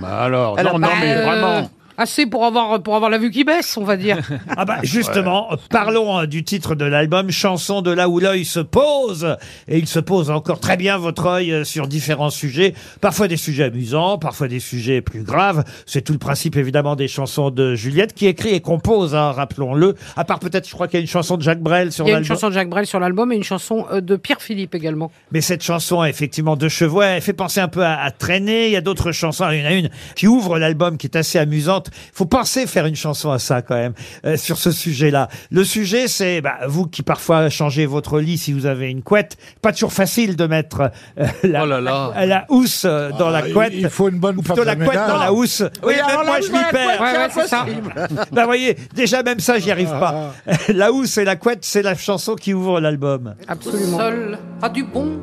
bah 0.00 0.22
alors, 0.22 0.58
Elle 0.58 0.66
a 0.66 0.72
non, 0.72 0.78
non, 0.78 0.88
pas, 0.88 0.94
mais 1.00 1.12
euh, 1.16 1.24
vraiment. 1.24 1.70
Assez 1.98 2.26
pour 2.26 2.44
avoir, 2.44 2.82
pour 2.82 2.94
avoir 2.94 3.10
la 3.10 3.18
vue 3.18 3.30
qui 3.30 3.44
baisse, 3.44 3.76
on 3.76 3.84
va 3.84 3.96
dire. 3.96 4.18
Ah 4.56 4.64
bah 4.64 4.78
justement, 4.82 5.48
parlons 5.70 6.20
euh, 6.20 6.26
du 6.26 6.44
titre 6.44 6.74
de 6.74 6.84
l'album, 6.84 7.30
chanson 7.30 7.80
de 7.82 7.90
là 7.90 8.08
où 8.08 8.18
l'œil 8.18 8.44
se 8.44 8.60
pose. 8.60 9.36
Et 9.68 9.78
il 9.78 9.86
se 9.86 9.98
pose 9.98 10.30
encore 10.30 10.60
très 10.60 10.76
bien 10.76 10.98
votre 10.98 11.26
œil 11.26 11.52
euh, 11.52 11.64
sur 11.64 11.86
différents 11.86 12.30
sujets, 12.30 12.74
parfois 13.00 13.28
des 13.28 13.36
sujets 13.36 13.64
amusants, 13.64 14.18
parfois 14.18 14.48
des 14.48 14.60
sujets 14.60 15.00
plus 15.00 15.22
graves. 15.22 15.64
C'est 15.86 16.02
tout 16.02 16.12
le 16.12 16.18
principe 16.18 16.56
évidemment 16.56 16.96
des 16.96 17.08
chansons 17.08 17.50
de 17.50 17.74
Juliette 17.74 18.12
qui 18.14 18.26
écrit 18.26 18.50
et 18.50 18.60
compose, 18.60 19.14
hein, 19.14 19.32
rappelons-le. 19.32 19.94
À 20.16 20.24
part 20.24 20.38
peut-être, 20.38 20.68
je 20.68 20.74
crois 20.74 20.88
qu'il 20.88 20.98
y 20.98 21.00
a 21.00 21.02
une 21.02 21.06
chanson 21.06 21.36
de 21.36 21.42
Jacques 21.42 21.60
Brel 21.62 21.92
sur 21.92 22.04
Il 22.04 22.08
y 22.08 22.10
a 22.10 22.18
une 22.18 22.22
l'album. 22.22 22.36
chanson 22.36 22.48
de 22.48 22.54
Jacques 22.54 22.68
Brel 22.70 22.86
sur 22.86 23.00
l'album 23.00 23.32
et 23.32 23.36
une 23.36 23.44
chanson 23.44 23.86
euh, 23.90 24.00
de 24.00 24.16
Pierre 24.16 24.42
Philippe 24.42 24.74
également. 24.74 25.10
Mais 25.32 25.40
cette 25.40 25.62
chanson, 25.62 26.04
effectivement, 26.04 26.56
de 26.56 26.68
chevaux, 26.68 27.02
elle 27.02 27.22
fait 27.22 27.32
penser 27.32 27.60
un 27.60 27.68
peu 27.68 27.84
à, 27.84 28.00
à 28.00 28.10
traîner. 28.10 28.66
Il 28.66 28.72
y 28.72 28.76
a 28.76 28.80
d'autres 28.80 29.12
chansons. 29.12 29.48
Il 29.50 29.60
y 29.60 29.62
en 29.62 29.66
a 29.66 29.72
une 29.72 29.88
qui 30.14 30.26
ouvre 30.26 30.58
l'album 30.58 30.98
qui 30.98 31.06
est 31.06 31.16
assez 31.16 31.38
amusante. 31.38 31.85
Faut 32.12 32.26
penser 32.26 32.66
faire 32.66 32.86
une 32.86 32.96
chanson 32.96 33.30
à 33.30 33.38
ça, 33.38 33.62
quand 33.62 33.74
même, 33.76 33.92
euh, 34.24 34.36
sur 34.36 34.58
ce 34.58 34.70
sujet-là. 34.70 35.28
Le 35.50 35.64
sujet, 35.64 36.08
c'est, 36.08 36.40
bah, 36.40 36.56
vous 36.66 36.86
qui 36.86 37.02
parfois 37.02 37.48
changez 37.50 37.86
votre 37.86 38.20
lit 38.20 38.38
si 38.38 38.52
vous 38.52 38.66
avez 38.66 38.90
une 38.90 39.02
couette, 39.02 39.36
pas 39.62 39.72
toujours 39.72 39.92
facile 39.92 40.36
de 40.36 40.46
mettre 40.46 40.90
euh, 41.18 41.26
la, 41.42 41.62
Oh 41.64 41.66
là 41.66 41.80
là. 41.80 42.26
la 42.26 42.46
housse 42.48 42.84
euh, 42.84 43.10
dans 43.18 43.30
la 43.30 43.42
Ah, 43.46 43.50
couette. 43.50 43.72
Il 43.74 43.88
faut 43.90 44.08
une 44.08 44.18
bonne 44.18 44.36
plutôt 44.42 44.64
la 44.64 44.72
femme 44.72 44.80
de 44.80 44.84
couette 44.86 45.06
dans 45.08 45.18
la 45.18 45.32
housse. 45.32 45.62
Oui, 45.82 45.94
même 45.94 46.04
alors 46.04 46.24
moi, 46.24 46.36
la 46.40 46.46
je 46.46 46.52
m'y 46.52 46.58
la 46.58 46.64
perds. 46.70 46.98
couette, 46.98 47.00
Ouais, 47.00 47.18
ouais, 47.18 47.28
c'est 47.32 47.46
ça. 47.48 47.60
impossible. 47.62 47.94
Bah, 48.32 48.44
voyez, 48.46 48.76
déjà, 48.94 49.22
même 49.22 49.40
ça, 49.40 49.58
j'y 49.58 49.70
arrive 49.70 49.90
pas. 49.90 50.32
la 50.68 50.92
housse 50.92 51.18
et 51.18 51.24
la 51.24 51.36
couette, 51.36 51.60
c'est 51.64 51.82
la 51.82 51.94
chanson 51.94 52.34
qui 52.34 52.54
ouvre 52.54 52.80
l'album. 52.80 53.34
Absolument. 53.48 53.98
Seul 53.98 54.38
a 54.62 54.68
du 54.68 54.84
bon, 54.84 55.18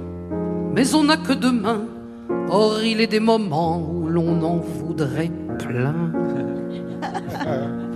mais 0.76 0.94
on 0.96 1.04
n'a 1.04 1.18
que 1.18 1.34
deux 1.34 1.52
mains. 1.52 1.82
Or, 2.50 2.82
il 2.84 3.00
est 3.02 3.08
des 3.08 3.20
moments 3.20 3.80
où 3.80 4.08
l'on 4.08 4.42
en 4.44 4.58
voudrait 4.58 5.32
plein. 5.60 5.94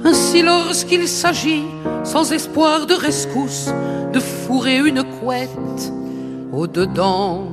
Ainsi, 0.03 0.41
lorsqu'il 0.41 1.07
s'agit, 1.07 1.65
sans 2.03 2.31
espoir 2.31 2.85
de 2.85 2.93
rescousse, 2.93 3.69
de 4.13 4.19
fourrer 4.19 4.77
une 4.77 5.03
couette 5.03 5.91
au-dedans 6.53 7.43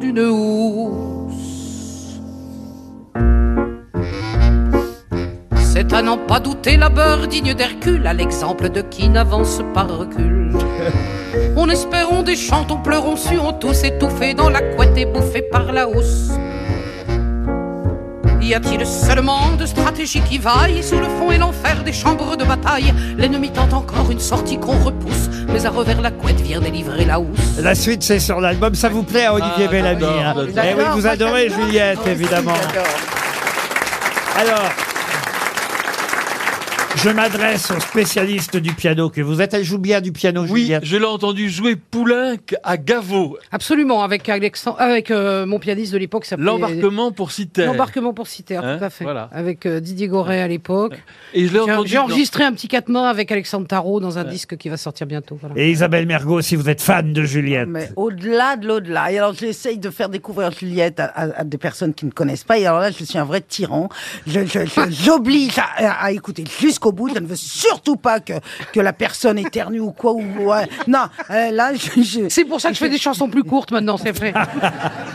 d'une 0.00 0.20
housse. 0.20 1.34
C'est 5.60 5.92
à 5.92 6.02
n'en 6.02 6.18
pas 6.18 6.40
douter 6.40 6.76
la 6.76 6.88
beurre 6.88 7.26
digne 7.26 7.52
d'Hercule, 7.54 8.06
à 8.06 8.14
l'exemple 8.14 8.68
de 8.68 8.80
qui 8.80 9.08
n'avance 9.08 9.60
pas 9.74 9.82
recul. 9.82 10.52
On 11.56 11.68
espérons 11.68 12.22
des 12.22 12.36
chantons, 12.36 12.78
pleurons, 12.78 13.16
suons 13.16 13.52
tous 13.54 13.84
étouffés 13.84 14.34
dans 14.34 14.50
la 14.50 14.60
couette 14.60 14.96
et 14.96 15.04
bouffés 15.04 15.42
par 15.42 15.72
la 15.72 15.88
housse. 15.88 16.30
Y 18.44 18.52
a-t-il 18.52 18.86
seulement 18.86 19.52
de 19.58 19.64
stratégie 19.64 20.20
qui 20.20 20.36
vaille 20.36 20.82
sur 20.82 21.00
le 21.00 21.06
fond 21.06 21.32
et 21.32 21.38
l'enfer 21.38 21.82
des 21.82 21.94
chambres 21.94 22.36
de 22.36 22.44
bataille? 22.44 22.92
L'ennemi 23.16 23.50
tente 23.50 23.72
encore 23.72 24.10
une 24.10 24.20
sortie 24.20 24.58
qu'on 24.58 24.76
repousse, 24.84 25.30
mais 25.48 25.64
à 25.64 25.70
revers 25.70 26.02
la 26.02 26.10
couette 26.10 26.42
vient 26.42 26.60
délivrer 26.60 27.06
la 27.06 27.18
housse. 27.20 27.58
La 27.58 27.74
suite, 27.74 28.02
c'est 28.02 28.20
sur 28.20 28.42
l'album. 28.42 28.74
Ça 28.74 28.90
vous 28.90 29.02
plaît, 29.02 29.28
Olivier 29.28 29.64
Ah, 29.66 29.70
Bellamy 29.70 30.04
hein? 30.04 30.34
Eh 30.62 30.74
oui, 30.74 30.84
vous 30.92 31.06
adorez 31.06 31.48
Juliette, 31.48 32.06
évidemment. 32.06 32.52
Alors, 34.38 34.70
je 36.96 37.10
m'adresse 37.10 37.70
aux 37.70 37.80
spécialistes 37.80 38.56
du 38.56 38.72
piano 38.72 39.10
que 39.10 39.20
vous 39.20 39.40
êtes. 39.42 39.52
Elle 39.52 39.64
joue 39.64 39.78
bien 39.78 40.00
du 40.00 40.12
piano, 40.12 40.42
Oui, 40.48 40.62
Juliette 40.62 40.84
je 40.84 40.96
l'ai 40.96 41.04
entendu 41.04 41.50
jouer 41.50 41.76
Poulenc 41.76 42.36
à 42.62 42.76
Gaveau. 42.76 43.36
Absolument, 43.52 44.02
avec, 44.02 44.28
Alexandre, 44.28 44.80
avec 44.80 45.10
euh, 45.10 45.44
mon 45.44 45.58
pianiste 45.58 45.92
de 45.92 45.98
l'époque. 45.98 46.22
qui 46.22 46.28
s'appelait- 46.30 46.44
L'embarquement 46.46 47.12
pour 47.12 47.30
Citer. 47.32 47.66
L'embarquement 47.66 48.14
pour 48.14 48.26
Citer, 48.26 48.56
Hein, 48.56 48.78
tout 48.78 48.84
à 48.84 48.90
fait. 48.90 49.04
voilà. 49.04 49.28
Avec 49.32 49.66
euh, 49.66 49.80
Didier 49.80 50.08
Goret 50.08 50.40
à 50.40 50.48
l'époque. 50.48 50.94
Et 51.34 51.46
je 51.46 51.52
l'ai 51.52 51.64
J'ai 51.64 51.72
entendu. 51.72 51.88
j'ai 51.88 51.96
dans- 51.96 52.02
enregistré 52.04 52.44
un 52.44 52.52
petit 52.52 52.68
quatre 52.68 52.88
mains 52.88 53.04
avec 53.08 53.30
Alexandre 53.32 53.66
Tarot 53.66 54.00
dans 54.00 54.18
un 54.18 54.24
disque 54.24 54.56
qui 54.56 54.68
va 54.68 54.76
sortir 54.76 55.06
bientôt. 55.06 55.36
voilà. 55.40 55.56
Et 55.58 55.70
Isabelle 55.70 56.06
Mergot, 56.06 56.40
si 56.40 56.56
vous 56.56 56.68
êtes 56.70 56.80
fan 56.80 57.12
de 57.12 57.22
Juliette. 57.24 57.68
Mais 57.68 57.90
au-delà 57.96 58.56
de 58.56 58.66
l'au-delà. 58.68 59.10
Et 59.12 59.18
alors, 59.18 59.34
j'essaye 59.34 59.78
de 59.78 59.90
faire 59.90 60.08
découvrir 60.08 60.52
Juliette 60.52 61.00
à, 61.00 61.06
à- 61.06 61.40
à 61.40 61.44
des 61.44 61.58
personnes 61.58 61.92
qui 61.92 62.06
ne 62.06 62.10
connaissent 62.12 62.44
pas. 62.44 62.58
Et 62.58 62.66
alors 62.66 62.78
là, 62.80 62.90
je 62.90 63.04
suis 63.04 63.18
un 63.18 63.24
vrai 63.24 63.40
tyran. 63.40 63.88
Je- 64.26 64.46
je- 64.46 64.64
je- 64.64 64.90
J'oblige 64.90 65.58
à, 65.58 65.64
à- 65.76 66.04
à 66.06 66.12
écouter 66.12 66.44
jusqu'au 66.84 66.92
bout. 66.92 67.08
Je 67.14 67.18
ne 67.20 67.26
veux 67.26 67.36
surtout 67.36 67.96
pas 67.96 68.20
que, 68.20 68.34
que 68.72 68.80
la 68.80 68.92
personne 68.92 69.38
éternue 69.38 69.80
ou 69.80 69.92
quoi. 69.92 70.12
Ou, 70.12 70.22
ouais. 70.22 70.68
Non, 70.86 71.06
euh, 71.30 71.50
là, 71.50 71.72
je... 71.74 72.02
je- 72.02 72.28
C'est 72.28 72.44
pour 72.44 72.60
ça 72.60 72.68
que 72.68 72.74
je 72.74 72.80
fais 72.80 72.88
des 72.90 72.98
chansons 72.98 73.28
plus 73.28 73.44
courtes 73.44 73.70
maintenant, 73.72 73.96
c'est 73.96 74.12
vrai. 74.12 74.32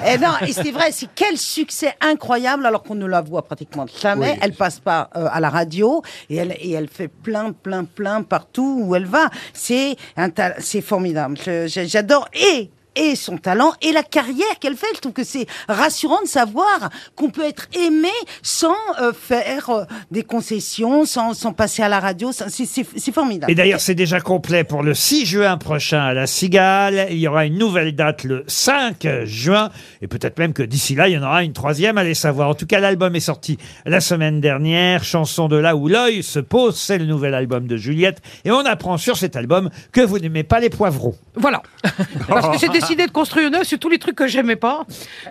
Eh 0.07 0.17
non, 0.17 0.31
et 0.47 0.53
c'est 0.53 0.71
vrai, 0.71 0.91
c'est 0.91 1.09
quel 1.13 1.37
succès 1.37 1.93
incroyable 2.01 2.65
alors 2.65 2.83
qu'on 2.83 2.95
ne 2.95 3.05
la 3.05 3.19
voit 3.21 3.41
pratiquement 3.43 3.85
jamais. 4.01 4.37
Elle 4.41 4.53
passe 4.53 4.79
pas 4.79 5.09
euh, 5.15 5.27
à 5.29 5.39
la 5.41 5.49
radio 5.49 6.01
et 6.29 6.37
elle 6.37 6.55
et 6.59 6.71
elle 6.71 6.87
fait 6.87 7.09
plein, 7.09 7.51
plein, 7.51 7.83
plein 7.83 8.23
partout 8.23 8.81
où 8.85 8.95
elle 8.95 9.05
va. 9.05 9.29
C'est 9.53 9.97
un 10.15 10.29
ta- 10.29 10.55
c'est 10.59 10.81
formidable. 10.81 11.37
Je- 11.45 11.67
je- 11.67 11.85
J'adore 11.85 12.29
et 12.33 12.69
et 12.99 13.15
son 13.15 13.37
talent 13.37 13.73
et 13.81 13.91
la 13.91 14.03
carrière 14.03 14.59
qu'elle 14.59 14.75
fait. 14.75 14.87
Je 14.95 14.99
trouve 14.99 15.13
que 15.13 15.23
c'est 15.23 15.47
rassurant 15.67 16.21
de 16.21 16.27
savoir 16.27 16.89
qu'on 17.15 17.29
peut 17.29 17.45
être 17.45 17.67
aimé 17.73 18.09
sans 18.41 18.75
euh, 19.01 19.13
faire 19.13 19.69
euh, 19.69 19.83
des 20.11 20.23
concessions, 20.23 21.05
sans, 21.05 21.33
sans 21.33 21.53
passer 21.53 21.81
à 21.83 21.89
la 21.89 21.99
radio. 21.99 22.31
Ça, 22.31 22.45
C'est 22.49 22.65
c'est- 22.65 22.85
c'est 22.95 23.11
formidable. 23.13 23.51
Et 23.51 23.55
d'ailleurs, 23.55 23.79
c'est 23.79 23.95
déjà 23.95 24.19
complet 24.19 24.63
pour 24.63 24.83
le 24.83 24.93
6 24.93 25.25
juin 25.25 25.57
prochain 25.57 26.01
à 26.01 26.13
la 26.13 26.27
Cigale. 26.27 27.07
Il 27.11 27.17
y 27.17 27.27
aura 27.27 27.45
une 27.45 27.57
nouvelle 27.57 27.95
date 27.95 28.23
le 28.23 28.43
5 28.47 29.07
juin. 29.23 29.69
Et 30.01 30.07
peut-être 30.07 30.37
même 30.39 30.53
que 30.53 30.63
d'ici 30.63 30.95
là, 30.95 31.07
il 31.07 31.13
y 31.13 31.17
en 31.17 31.23
aura 31.23 31.43
une 31.43 31.53
troisième, 31.53 31.97
allez 31.97 32.13
savoir. 32.15 32.49
En 32.49 32.55
tout 32.55 32.65
cas, 32.65 32.79
l'album 32.79 33.15
est 33.15 33.19
sorti 33.19 33.57
la 33.85 34.01
semaine 34.01 34.41
dernière. 34.41 35.03
Chanson 35.03 35.47
de 35.47 35.55
là 35.57 35.75
où 35.75 35.87
l'œil 35.87 36.23
se 36.23 36.39
pose. 36.39 36.77
C'est 36.79 36.97
le 36.97 37.05
nouvel 37.05 37.33
album 37.33 37.67
de 37.67 37.77
Juliette. 37.77 38.21
Et 38.45 38.51
on 38.51 38.59
apprend 38.65 38.97
sur 38.97 39.17
cet 39.17 39.35
album 39.35 39.69
que 39.91 40.01
vous 40.01 40.19
n'aimez 40.19 40.43
pas 40.43 40.59
les 40.59 40.69
poivrons. 40.69 41.15
Voilà. 41.35 41.61
Parce 42.27 42.49
que 42.49 42.59
j'ai 42.67 42.71
décidé 42.89 43.07
de 43.07 43.11
construire 43.11 43.47
une 43.47 43.55
œuvre 43.55 43.65
sur 43.65 43.79
tous 43.79 43.89
les 43.89 43.99
trucs 43.99 44.15
que 44.15 44.27
j'aimais 44.27 44.55
pas. 44.55 44.85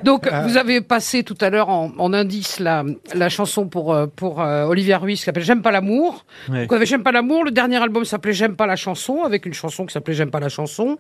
Donc, 0.05 0.29
vous 0.45 0.57
avez 0.57 0.81
passé 0.81 1.23
tout 1.25 1.37
à 1.41 1.51
l'heure 1.51 1.69
en, 1.69 1.91
en 1.99 2.13
indice 2.13 2.61
la, 2.61 2.85
la 3.15 3.29
chanson 3.29 3.67
pour, 3.67 3.93
euh, 3.93 4.07
pour 4.07 4.41
euh, 4.41 4.65
Olivia 4.65 4.99
Ruiz 4.99 5.19
qui 5.19 5.25
s'appelle 5.25 5.43
J'aime 5.43 5.63
pas 5.63 5.71
l'amour. 5.71 6.25
Ouais. 6.49 6.67
J'aime 6.83 7.03
pas 7.03 7.13
l'amour. 7.13 7.45
Le 7.45 7.51
dernier 7.51 7.77
album 7.83 8.05
s'appelait 8.05 8.33
J'aime 8.33 8.57
pas 8.57 8.67
la 8.67 8.77
chanson, 8.77 9.23
avec 9.25 9.47
une 9.47 9.55
chanson 9.55 9.87
qui 9.87 9.93
s'appelait 9.93 10.15
J'aime 10.15 10.31
pas 10.31 10.41
la 10.41 10.49
chanson. 10.49 10.99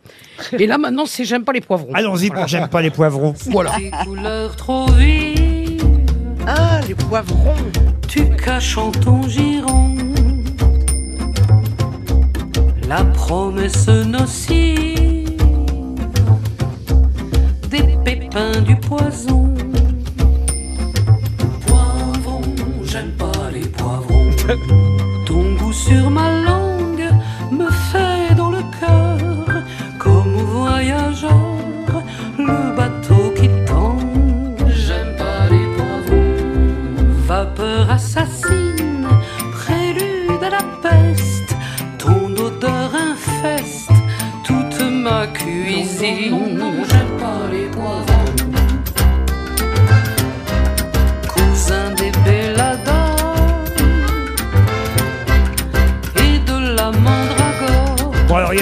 Et 0.58 0.66
là, 0.66 0.78
maintenant, 0.78 1.06
c'est 1.06 1.24
J'aime 1.24 1.44
pas 1.44 1.52
les 1.52 1.60
poivrons. 1.60 1.92
Allons-y 1.94 2.30
pour 2.30 2.46
J'aime 2.48 2.68
pas 2.68 2.82
les 2.82 2.90
poivrons. 2.90 3.34
Voilà. 3.50 3.72
Des 3.78 3.90
couleurs 4.04 4.54
trop 4.56 4.86
vives, 4.92 5.82
Ah, 6.46 6.80
les 6.86 6.94
poivrons. 6.94 7.54
tu 8.08 8.24
caches 8.36 8.76
en 8.78 8.90
ton 8.90 9.22
giron 9.28 9.94
la 12.88 13.04
promesse 13.04 13.86
nocive 13.88 15.17
des 17.68 17.96
pépins 18.04 18.60
du 18.62 18.76
poison. 18.76 19.57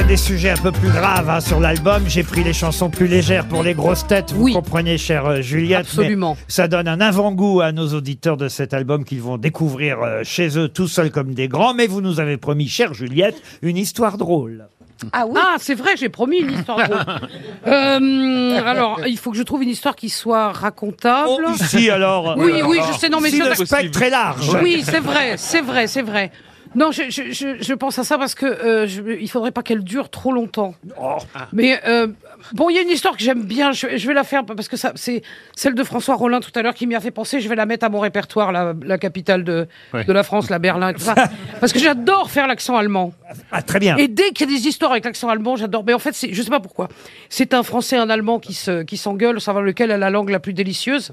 Des 0.07 0.17
sujets 0.17 0.51
un 0.51 0.57
peu 0.57 0.71
plus 0.71 0.89
graves 0.91 1.29
hein, 1.29 1.41
sur 1.41 1.59
l'album. 1.59 2.05
J'ai 2.07 2.23
pris 2.23 2.45
les 2.45 2.53
chansons 2.53 2.91
plus 2.91 3.09
légères 3.09 3.47
pour 3.49 3.63
les 3.65 3.75
grosses 3.75 4.07
têtes. 4.07 4.33
Vous 4.33 4.45
Oui. 4.45 4.53
comprenez, 4.53 4.99
chère 4.99 5.27
euh, 5.27 5.41
Juliette. 5.41 5.87
mais 5.97 6.03
Absolument. 6.03 6.37
Ça 6.47 6.69
donne 6.69 6.87
un 6.87 7.01
avant-goût 7.01 7.61
à 7.61 7.73
nos 7.73 7.89
auditeurs 7.89 8.37
de 8.37 8.49
cet 8.49 8.73
album 8.73 9.05
qu'ils 9.05 9.21
vont 9.21 9.37
découvrir 9.37 10.01
euh, 10.03 10.21
chez 10.23 10.59
eux 10.59 10.69
tout 10.69 10.87
seuls 10.87 11.11
comme 11.11 11.35
des 11.35 11.49
grands. 11.49 11.75
Mais 11.75 11.89
vous 11.89 12.01
nous 12.03 12.21
avez 12.21 12.37
promis, 12.37 12.69
chère 12.69 12.95
Juliette, 12.95 13.43
une 13.63 13.77
histoire 13.77 14.17
drôle. 14.17 14.69
Ah 15.13 15.25
oui. 15.29 15.35
Ah, 15.43 15.57
c'est 15.59 15.75
vrai, 15.75 15.91
j'ai 15.99 16.09
promis 16.09 16.39
une 16.39 16.53
histoire 16.53 16.89
drôle. 16.89 17.05
Euh, 17.67 18.61
alors, 18.65 19.01
il 19.09 19.19
faut 19.19 19.33
que 19.33 19.37
je 19.37 19.43
trouve 19.43 19.61
une 19.65 19.69
histoire 19.69 19.97
qui 19.97 20.09
soit 20.09 20.53
racontable. 20.53 21.29
Oh, 21.29 21.51
ici 21.61 21.91
alors. 21.91 22.37
Oui, 22.39 22.53
oui, 22.65 22.79
je 22.93 22.97
sais, 22.97 23.09
non, 23.09 23.21
mais 23.21 23.31
si 23.31 23.39
ça- 23.39 23.49
le 23.49 23.55
spectre 23.57 24.03
est 24.03 24.11
large. 24.11 24.57
Oui, 24.63 24.83
c'est 24.85 25.01
vrai, 25.01 25.35
c'est 25.37 25.63
vrai, 25.63 25.89
c'est 25.89 26.03
vrai. 26.03 26.31
Non, 26.77 26.93
je, 26.93 27.05
je, 27.09 27.33
je, 27.33 27.57
je 27.59 27.75
pense 27.75 27.99
à 27.99 28.05
ça 28.05 28.19
parce 28.19 28.35
que 28.35 28.45
euh, 28.45 28.87
je, 28.87 29.03
il 29.19 29.31
faudrait 29.31 29.51
pas 29.51 29.63
qu'elle 29.63 29.83
dure 29.83 30.11
trop 30.11 30.31
longtemps. 30.31 30.75
Oh. 31.01 31.17
Mais 31.55 31.81
euh, 31.89 32.09
bon, 32.53 32.69
il 32.69 32.77
y 32.77 32.79
a 32.79 32.83
une 32.83 32.91
histoire 32.91 33.17
que 33.17 33.23
j'aime 33.23 33.45
bien. 33.45 33.73
Je, 33.73 33.97
je 33.97 34.07
vais 34.07 34.13
la 34.13 34.25
faire 34.25 34.45
parce 34.45 34.69
que 34.69 34.77
ça, 34.77 34.93
c'est 34.95 35.23
celle 35.55 35.75
de 35.75 35.83
François 35.83 36.17
Rollin 36.17 36.41
tout 36.41 36.51
à 36.55 36.61
l'heure 36.61 36.75
qui 36.75 36.87
m'y 36.87 36.95
a 36.95 37.01
fait 37.01 37.11
penser. 37.11 37.41
Je 37.41 37.49
vais 37.49 37.57
la 37.57 37.65
mettre 37.65 37.87
à 37.87 37.89
mon 37.89 37.99
répertoire, 37.99 38.53
la, 38.53 38.75
la 38.83 38.99
capitale 38.99 39.43
de, 39.43 39.67
de 39.95 40.13
la 40.13 40.23
France, 40.23 40.51
la 40.51 40.59
Berlin, 40.59 40.91
et 40.91 40.95
tout 40.95 41.01
ça, 41.01 41.15
parce 41.61 41.73
que 41.73 41.79
j'adore 41.79 42.31
faire 42.31 42.47
l'accent 42.47 42.77
allemand. 42.77 43.15
Ah, 43.51 43.63
très 43.63 43.79
bien. 43.81 43.97
Et 43.97 44.09
dès 44.09 44.33
qu'il 44.33 44.51
y 44.51 44.55
a 44.55 44.59
des 44.59 44.69
histoires 44.69 44.93
avec 44.93 45.07
l'accent 45.07 45.31
allemand, 45.31 45.57
j'adore. 45.57 45.83
Mais 45.87 45.95
en 45.95 45.99
fait, 45.99 46.13
c'est, 46.15 46.33
je 46.35 46.43
sais 46.43 46.51
pas 46.51 46.61
pourquoi. 46.61 46.89
C'est 47.31 47.55
un 47.55 47.63
Français 47.63 47.97
et 47.97 47.99
un 47.99 48.11
Allemand 48.11 48.39
qui 48.39 48.53
se, 48.53 48.83
qui 48.83 48.99
s'engueulent, 48.99 49.41
savoir 49.41 49.65
lequel 49.65 49.91
a 49.93 49.97
la 49.97 50.11
langue 50.11 50.29
la 50.29 50.41
plus 50.41 50.53
délicieuse. 50.53 51.13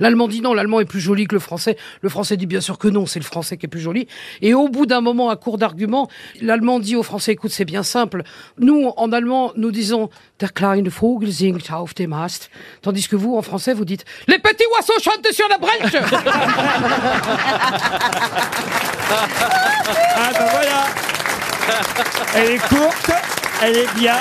L'allemand 0.00 0.28
dit 0.28 0.40
non, 0.40 0.54
l'allemand 0.54 0.80
est 0.80 0.84
plus 0.84 1.00
joli 1.00 1.26
que 1.26 1.34
le 1.34 1.40
français. 1.40 1.76
Le 2.02 2.08
français 2.08 2.36
dit 2.36 2.46
bien 2.46 2.60
sûr 2.60 2.78
que 2.78 2.88
non, 2.88 3.06
c'est 3.06 3.18
le 3.18 3.24
français 3.24 3.56
qui 3.56 3.66
est 3.66 3.68
plus 3.68 3.80
joli. 3.80 4.06
Et 4.42 4.54
au 4.54 4.68
bout 4.68 4.86
d'un 4.86 5.00
moment, 5.00 5.30
à 5.30 5.36
court 5.36 5.58
d'arguments, 5.58 6.08
l'allemand 6.40 6.80
dit 6.80 6.96
au 6.96 7.02
français, 7.02 7.32
écoute, 7.32 7.50
c'est 7.50 7.64
bien 7.64 7.82
simple. 7.82 8.22
Nous, 8.58 8.92
en 8.96 9.12
allemand, 9.12 9.52
nous 9.56 9.70
disons, 9.70 10.10
der 10.40 10.52
kleine 10.52 10.88
Vogel 10.88 11.32
singt 11.32 11.70
auf 11.72 11.94
dem 11.94 12.12
Ast. 12.12 12.50
Tandis 12.82 13.08
que 13.08 13.16
vous, 13.16 13.36
en 13.36 13.42
français, 13.42 13.74
vous 13.74 13.84
dites, 13.84 14.04
les 14.28 14.38
petits 14.38 14.64
oiseaux 14.74 14.98
chantent 15.02 15.32
sur 15.32 15.48
la 15.48 15.58
brèche. 15.58 15.96
Ah 19.10 20.30
ben 20.32 20.46
voilà. 20.50 20.84
Elle 22.34 22.50
est 22.52 22.68
courte, 22.68 23.10
elle 23.62 23.76
est 23.76 23.94
bien, 23.94 24.18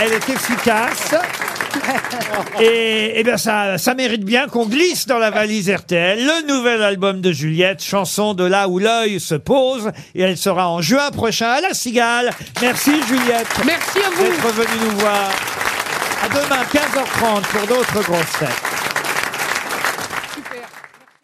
elle 0.00 0.12
est 0.12 0.28
efficace. 0.28 1.14
Et, 2.60 3.20
et 3.20 3.22
bien 3.24 3.36
ça, 3.36 3.78
ça 3.78 3.94
mérite 3.94 4.24
bien 4.24 4.46
qu'on 4.48 4.66
glisse 4.66 5.06
dans 5.06 5.18
la 5.18 5.30
valise 5.30 5.70
RTL 5.70 6.18
le 6.18 6.46
nouvel 6.46 6.82
album 6.82 7.20
de 7.20 7.32
Juliette, 7.32 7.82
chanson 7.82 8.34
de 8.34 8.44
là 8.44 8.68
où 8.68 8.78
l'œil 8.78 9.20
se 9.20 9.34
pose, 9.34 9.90
et 10.14 10.22
elle 10.22 10.36
sera 10.36 10.68
en 10.68 10.80
juin 10.80 11.10
prochain 11.10 11.50
à 11.50 11.60
la 11.60 11.74
Cigale. 11.74 12.30
Merci 12.60 12.92
Juliette 13.08 13.48
Merci 13.64 13.98
à 13.98 14.10
vous. 14.14 14.22
d'être 14.24 14.52
venue 14.54 14.84
nous 14.90 14.98
voir. 14.98 15.30
À 16.24 16.28
demain 16.28 16.62
15h30 16.72 17.42
pour 17.52 17.66
d'autres 17.66 18.02
grosses 18.02 18.38
têtes. 18.38 18.83